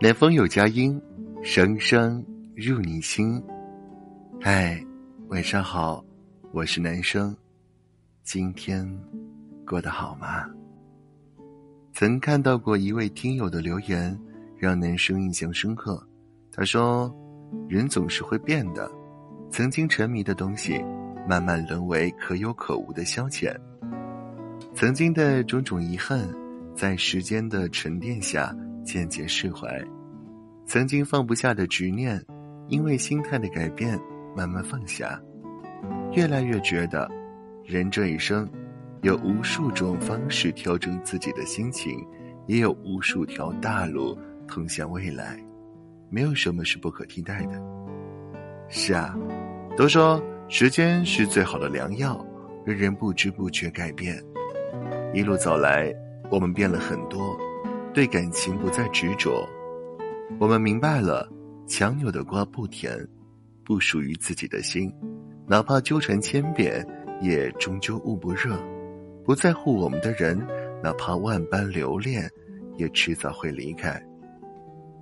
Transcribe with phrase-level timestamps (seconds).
[0.00, 1.00] 南风有佳音，
[1.42, 3.42] 声声入你心。
[4.40, 4.80] 嗨，
[5.26, 6.04] 晚上好，
[6.52, 7.36] 我是男生。
[8.22, 8.88] 今天
[9.66, 10.48] 过得好吗？
[11.92, 14.16] 曾看到过一位听友的留言，
[14.56, 16.00] 让男生印象深刻。
[16.52, 17.12] 他说
[17.68, 18.88] ：“人总是会变的，
[19.50, 20.80] 曾经沉迷的东西，
[21.28, 23.52] 慢慢沦为可有可无的消遣。
[24.76, 26.24] 曾经的种种遗憾，
[26.76, 28.56] 在时间的沉淀下。”
[28.88, 29.78] 渐渐释怀，
[30.64, 32.18] 曾经放不下的执念，
[32.68, 34.00] 因为心态的改变，
[34.34, 35.20] 慢慢放下。
[36.14, 37.06] 越来越觉得，
[37.66, 38.48] 人这一生，
[39.02, 42.02] 有无数种方式调整自己的心情，
[42.46, 45.38] 也有无数条大路通向未来，
[46.08, 47.62] 没有什么是不可替代的。
[48.70, 49.14] 是啊，
[49.76, 50.18] 都说
[50.48, 52.24] 时间是最好的良药，
[52.64, 54.18] 让人不知不觉改变。
[55.12, 55.94] 一路走来，
[56.30, 57.38] 我们变了很多。
[57.94, 59.48] 对感情不再执着，
[60.38, 61.28] 我们明白了，
[61.66, 62.96] 强扭的瓜不甜，
[63.64, 64.92] 不属于自己的心，
[65.46, 66.86] 哪怕纠缠千遍，
[67.20, 68.56] 也终究捂不热。
[69.24, 70.38] 不在乎我们的人，
[70.82, 72.30] 哪怕万般留恋，
[72.76, 74.00] 也迟早会离开。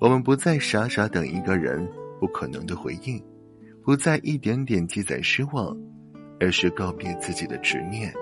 [0.00, 1.86] 我们不再傻傻等一个人
[2.18, 3.22] 不可能的回应，
[3.84, 5.76] 不再一点点积攒失望，
[6.40, 8.12] 而是告别自己的执念，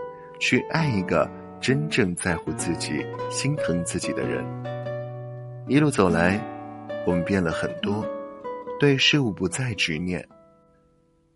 [0.40, 1.30] 去爱一个。
[1.61, 4.45] 真正在乎自己、心疼自己的人，
[5.67, 6.41] 一路走来，
[7.06, 8.05] 我们变了很多，
[8.78, 10.27] 对事物不再执念。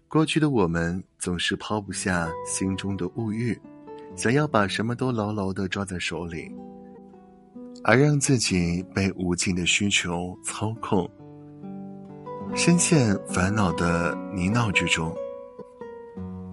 [0.09, 3.59] 过去的我们总是抛不下心中的物欲，
[4.15, 6.55] 想要把什么都牢牢的抓在手里，
[7.83, 11.09] 而让自己被无尽的需求操控，
[12.55, 15.15] 深陷烦恼的泥淖之中。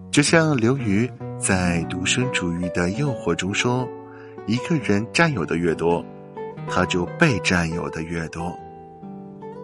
[0.09, 3.87] 就像刘瑜在《独身主义的诱惑》中说
[4.45, 6.05] ：“一个人占有的越多，
[6.67, 8.53] 他就被占有的越多。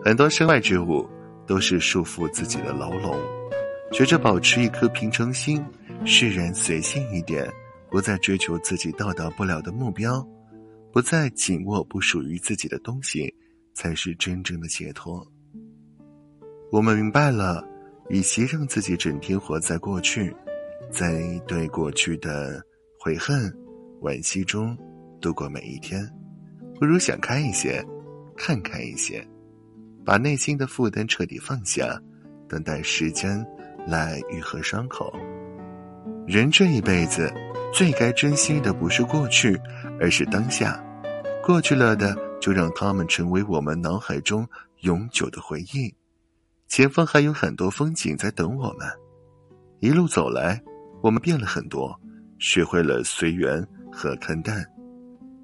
[0.02, 1.08] 很多身外之物
[1.46, 3.20] 都是束缚自己的牢笼。
[3.92, 5.64] 学着保持一颗平常心，
[6.06, 7.46] 世人随性一点，
[7.92, 10.26] 不再追求自己到达不了的目标，
[10.94, 13.34] 不再紧握不属于自己的东西，
[13.74, 15.26] 才是真正的解脱。”
[16.72, 17.64] 我们明白了，
[18.10, 20.34] 与其让自己整天活在过去。
[20.96, 22.64] 在对过去的
[22.98, 23.54] 悔恨、
[24.00, 24.76] 惋惜中
[25.20, 26.10] 度过每一天，
[26.80, 27.86] 不如想开一些，
[28.38, 29.22] 看开一些，
[30.06, 32.02] 把内心的负担彻底放下，
[32.48, 33.46] 等待时间
[33.86, 35.14] 来愈合伤口。
[36.26, 37.30] 人这一辈子，
[37.74, 39.60] 最该珍惜的不是过去，
[40.00, 40.82] 而是当下。
[41.44, 44.48] 过去了的，就让他们成为我们脑海中
[44.80, 45.94] 永久的回忆。
[46.70, 48.88] 前方还有很多风景在等我们，
[49.82, 50.64] 一路走来。
[51.06, 51.96] 我们变了很多，
[52.40, 54.66] 学会了随缘和看淡。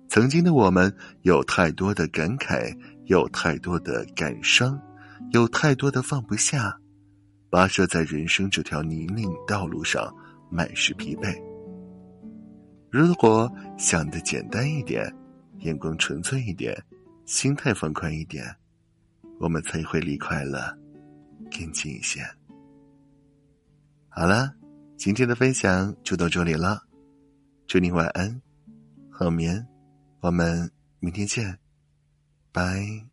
[0.10, 0.92] 曾经的我们
[1.22, 4.82] 有太多的感慨，有太多的感伤，
[5.34, 6.76] 有太多的放不下。
[7.52, 10.12] 跋涉在人生这条泥泞道路上，
[10.50, 11.32] 满是疲惫。
[12.90, 15.14] 如果想的简单一点，
[15.60, 16.76] 眼光纯粹一点，
[17.28, 18.44] 心态放宽一点，
[19.40, 20.60] 我们才会离快乐
[21.52, 22.20] 更近一些。
[24.10, 24.56] 好了。
[25.02, 26.80] 今天的分享就到这里了，
[27.66, 28.40] 祝你晚安，
[29.10, 29.68] 好眠，
[30.20, 30.70] 我们
[31.00, 31.58] 明天见，
[32.52, 33.11] 拜。